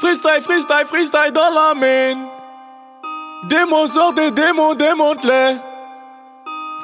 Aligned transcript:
Freestyle, 0.00 0.40
freestyle, 0.40 0.86
freestyle 0.86 1.30
dans 1.30 1.50
la 1.50 1.74
mine. 1.74 2.26
Démon 3.50 3.86
sortez, 3.86 4.30
démon, 4.30 4.72
démonte-les. 4.72 5.56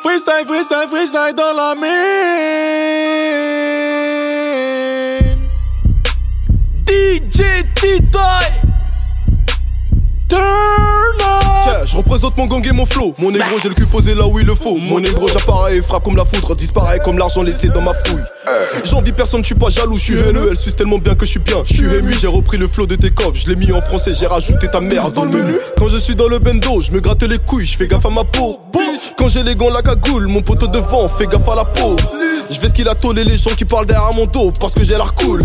Freestyle, 0.03 0.45
freestyle, 0.47 0.87
freestyle 0.87 1.33
dans 1.35 1.55
la 1.55 1.75
mine. 1.75 1.87
DJ 6.87 7.65
T-Toy. 7.75 8.56
Représente 12.17 12.37
mon 12.39 12.47
gang 12.47 12.67
et 12.67 12.73
mon 12.73 12.87
flow. 12.87 13.13
Mon 13.19 13.31
négro, 13.31 13.59
j'ai 13.63 13.69
le 13.69 13.75
cul 13.75 13.87
posé 13.87 14.15
là 14.15 14.27
où 14.27 14.39
il 14.39 14.47
le 14.47 14.55
faut. 14.55 14.79
Mon 14.79 15.01
négro, 15.01 15.29
j'apparais 15.29 15.77
et 15.77 15.83
frappe 15.83 16.05
comme 16.05 16.17
la 16.17 16.25
foudre. 16.25 16.55
Disparaît 16.55 16.99
comme 16.99 17.19
l'argent 17.19 17.43
laissé 17.43 17.69
dans 17.69 17.83
ma 17.83 17.93
fouille. 17.93 18.23
J'envie 18.85 19.13
personne, 19.13 19.41
je 19.41 19.47
suis 19.47 19.55
pas 19.55 19.69
jaloux, 19.69 19.99
je 19.99 20.03
suis 20.03 20.19
haineux. 20.19 20.49
Elle 20.51 20.57
suce 20.57 20.75
tellement 20.75 20.99
bien 20.99 21.15
que 21.15 21.27
je 21.27 21.33
suis 21.33 21.41
bien. 21.41 21.57
Je 21.65 21.75
suis 21.75 21.95
ému, 21.95 22.15
j'ai 22.19 22.27
repris 22.27 22.57
le 22.57 22.69
flow 22.69 22.87
de 22.87 22.95
tes 22.95 23.11
coffres. 23.11 23.35
Je 23.35 23.49
l'ai 23.49 23.57
mis 23.57 23.71
en 23.71 23.83
français, 23.83 24.13
j'ai 24.19 24.27
rajouté 24.27 24.69
ta 24.69 24.81
merde 24.81 25.13
dans 25.13 25.25
le 25.25 25.31
menu. 25.31 25.55
Quand 25.77 25.89
je 25.91 25.99
suis 25.99 26.15
dans 26.15 26.29
le 26.29 26.39
bendo, 26.39 26.81
je 26.81 26.91
me 26.91 27.01
gratte 27.01 27.23
les 27.23 27.39
couilles, 27.39 27.67
je 27.67 27.77
fais 27.77 27.87
gaffe 27.87 28.07
à 28.07 28.11
ma 28.11 28.25
peau. 28.25 28.61
Quand 29.19 29.29
j'ai 29.29 29.43
les 29.43 29.55
gants, 29.55 29.71
la 29.71 29.83
cagoule, 29.83 30.27
mon 30.27 30.41
poteau 30.41 30.69
devant, 30.69 31.09
fais 31.09 31.27
gaffe 31.27 31.49
à 31.49 31.55
la 31.55 31.65
peau. 31.65 31.97
Je 32.49 32.61
vais 32.61 32.69
ce 32.69 32.75
qu'il 32.75 32.89
a 32.89 32.95
tolé 32.95 33.25
les 33.25 33.37
gens 33.37 33.51
qui 33.57 33.65
parlent 33.65 33.87
derrière 33.87 34.15
mon 34.15 34.27
dos 34.27 34.53
parce 34.61 34.73
que 34.73 34.85
j'ai 34.85 34.95
l'air 34.95 35.15
cool. 35.15 35.43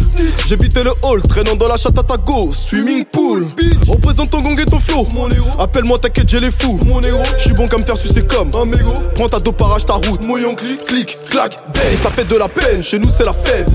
Vité 0.62 0.84
le 0.84 0.92
hall, 1.04 1.22
traînant 1.24 1.56
dans 1.56 1.68
la 1.68 1.76
chatte 1.76 1.98
à 1.98 2.04
ta 2.04 2.18
go, 2.18 2.52
swimming 2.52 3.06
pool. 3.06 3.48
Représente 3.88 4.30
ton 4.30 4.42
gang 4.42 4.60
et 4.60 4.66
ton 4.66 4.80
flow. 4.80 5.08
Mon 5.16 5.28
Appelle-moi, 5.60 5.98
t'inquiète, 5.98 6.30
j'ai 6.30 6.40
les 6.40 6.52
fous. 6.52 6.80
Mon 6.86 7.02
Je 7.02 7.42
suis 7.42 7.54
bon 7.54 7.68
comme 7.68 7.84
faire 7.84 7.98
sucer 7.98 8.22
comme 8.24 8.52
un 8.54 8.66
mégot. 8.66 8.94
Prends 9.16 9.28
ta 9.28 9.40
dope, 9.40 9.60
arrache 9.62 9.86
ta 9.86 9.94
route. 9.94 10.22
Moyen 10.22 10.54
clic, 10.54 10.86
clic, 10.86 11.18
clac, 11.30 11.58
bang. 11.74 11.98
Ça 12.04 12.12
fait 12.12 12.26
de 12.26 12.36
la 12.36 12.48
peine, 12.48 12.84
chez 12.84 13.00
nous 13.00 13.10
c'est 13.18 13.26
la 13.26 13.34
fête. 13.34 13.72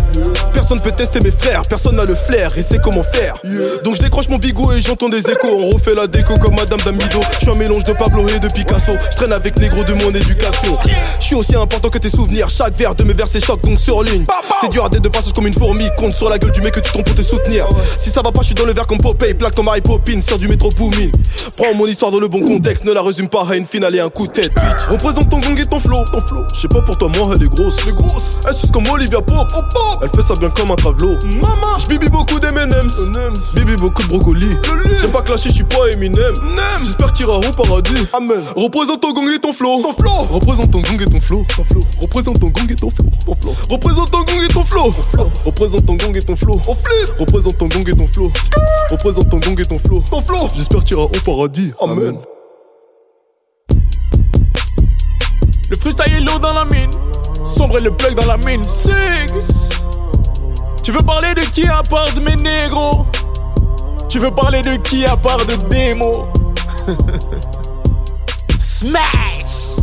Personne 0.52 0.80
peut 0.80 0.92
tester 0.92 1.18
mes 1.24 1.32
frères, 1.32 1.62
personne 1.62 1.96
n'a 1.96 2.04
le 2.04 2.14
flair 2.14 2.56
et 2.56 2.62
sait 2.62 2.78
comment 2.82 3.02
faire. 3.02 3.36
Donc 3.82 3.96
je 3.96 4.02
décroche 4.02 4.28
mon 4.28 4.38
bigot 4.38 4.72
et 4.72 4.80
j'entends 4.80 5.08
des 5.08 5.28
échos. 5.28 5.58
On 5.58 5.70
refait 5.70 5.94
la 5.94 6.06
déco 6.06 6.38
comme 6.38 6.54
Madame 6.54 6.80
Damido. 6.84 7.20
Je 7.32 7.46
suis 7.46 7.50
un 7.50 7.58
mélange 7.58 7.84
de 7.84 7.92
Pablo 7.92 8.28
et 8.28 8.38
de 8.38 8.48
Picasso. 8.48 8.92
Je 9.10 9.16
traîne 9.16 9.32
avec 9.32 9.58
négro 9.58 9.82
de 9.82 9.94
mon 9.94 10.10
éducation. 10.10 10.72
Je 11.18 11.24
suis 11.24 11.34
aussi 11.34 11.56
important 11.56 11.88
que 11.88 11.98
tes 11.98 12.10
souvenirs. 12.10 12.48
Chaque 12.48 12.78
verre 12.78 12.94
de 12.94 13.02
mes 13.02 13.15
versets 13.16 13.40
choc 13.40 13.60
donc 13.62 13.78
sur 13.78 14.02
ligne. 14.02 14.24
C'est 14.60 14.68
dur 14.70 14.84
à 14.84 14.88
de 14.88 15.08
passage 15.08 15.32
comme 15.32 15.46
une 15.46 15.54
fourmi. 15.54 15.88
Compte 15.98 16.12
sur 16.12 16.28
la 16.28 16.38
gueule 16.38 16.52
du 16.52 16.60
mec 16.60 16.74
que 16.74 16.80
tu 16.80 16.92
trompes 16.92 17.06
pour 17.06 17.14
te 17.14 17.22
soutenir. 17.22 17.66
Si 17.98 18.10
ça 18.10 18.22
va 18.22 18.30
pas, 18.30 18.42
je 18.42 18.46
suis 18.46 18.54
dans 18.54 18.64
le 18.64 18.72
verre 18.72 18.86
comme 18.86 18.98
Popeye. 18.98 19.34
Plaque 19.34 19.54
ton 19.54 19.62
mari 19.62 19.80
Popine 19.80 20.22
sur 20.22 20.36
du 20.36 20.48
métro 20.48 20.68
booming. 20.76 21.10
Prends 21.56 21.74
mon 21.74 21.86
histoire 21.86 22.10
dans 22.10 22.20
le 22.20 22.28
bon 22.28 22.40
contexte. 22.40 22.84
Ne 22.84 22.92
la 22.92 23.02
résume 23.02 23.28
pas 23.28 23.44
à 23.48 23.56
une 23.56 23.66
finale 23.66 23.94
et 23.94 24.00
un 24.00 24.08
coup 24.08 24.26
de 24.26 24.32
tête. 24.32 24.52
Bitch. 24.54 24.90
Représente 24.90 25.28
ton 25.28 25.38
gang 25.38 25.58
et 25.58 25.66
ton 25.66 25.80
flow. 25.80 26.04
Ton 26.12 26.20
flow. 26.20 26.44
Je 26.54 26.60
sais 26.60 26.68
pas 26.68 26.82
pour 26.82 26.96
toi, 26.98 27.10
moi 27.16 27.34
elle 27.34 27.42
est 27.42 27.48
grosse. 27.48 27.76
Elle 27.82 27.90
est 27.90 27.96
grosse. 27.96 28.38
Elle 28.46 28.54
suce 28.54 28.70
comme 28.70 28.88
Olivia 28.88 29.20
Pop. 29.20 29.48
Elle 30.02 30.10
fait 30.10 30.26
ça 30.26 30.38
bien 30.38 30.50
comme 30.50 30.70
un 30.70 30.76
travelo. 30.76 31.16
Maman. 31.40 31.78
Je 31.78 31.86
bibi 31.88 32.08
beaucoup 32.08 32.38
d'M&M's. 32.38 32.96
Bibi 33.54 33.76
beaucoup 33.76 34.02
de 34.02 34.08
brocoli. 34.08 34.56
J'aime 35.00 35.10
pas 35.10 35.22
clasher, 35.22 35.50
je 35.50 35.54
suis 35.54 35.64
pas 35.64 35.88
Eminem. 35.92 36.34
J'espère 36.82 37.12
qu'il 37.12 37.26
ira 37.26 37.38
au 37.38 37.62
paradis. 37.62 38.06
Amen. 38.12 38.42
Représente 38.56 39.00
ton 39.00 39.12
gang 39.12 39.28
et 39.34 39.38
ton 39.38 39.52
flow. 39.52 39.82
Ton 39.82 39.94
flow. 39.94 40.26
Représente 40.30 40.70
ton 40.70 40.80
gang 40.80 41.00
et 41.00 41.10
ton 41.10 41.20
flow. 41.20 41.44
Ton 41.56 41.64
flow. 41.64 41.80
Représente 42.00 42.40
ton 42.40 42.48
gang 42.48 42.70
et 42.70 42.76
ton 42.76 42.90
flow. 42.90 43.05
Représente 43.70 44.10
ton 44.10 44.22
gang 44.22 44.42
et 44.44 44.48
ton 44.48 44.64
flow. 44.64 44.90
Représente 45.44 45.86
ton 45.86 45.94
gang 45.94 46.16
et 46.16 46.20
ton 46.20 46.36
flow. 46.36 46.60
Représente 47.18 47.58
ton 47.58 47.66
gang 47.66 47.88
et 47.88 47.94
ton 47.94 48.06
flow. 48.06 48.32
Représente 48.90 49.28
ton 49.30 49.38
gang 49.38 49.60
et 49.60 49.64
ton 49.64 49.78
flow. 49.78 50.02
Ton 50.10 50.22
flow. 50.22 50.48
J'espère 50.54 50.82
ira 50.90 51.04
au 51.04 51.08
paradis. 51.24 51.72
Amen. 51.80 52.18
Le 55.68 55.76
freestyle 55.76 56.14
est 56.14 56.20
lourd 56.20 56.40
dans 56.40 56.54
la 56.54 56.64
mine. 56.64 56.90
Sombre 57.44 57.78
et 57.78 57.82
le 57.82 57.90
plug 57.90 58.14
dans 58.14 58.26
la 58.26 58.36
mine. 58.38 58.62
Six. 58.64 59.70
Tu 60.82 60.92
veux 60.92 61.02
parler 61.02 61.34
de 61.34 61.40
qui 61.40 61.66
à 61.66 61.82
part 61.82 62.12
de 62.14 62.20
mes 62.20 62.36
négros? 62.36 63.04
Tu 64.08 64.20
veux 64.20 64.30
parler 64.30 64.62
de 64.62 64.76
qui 64.76 65.04
à 65.04 65.16
part 65.16 65.44
de 65.44 65.56
démo 65.68 66.12
Smash 68.60 69.75